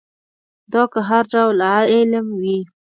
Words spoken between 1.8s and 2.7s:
علم وي.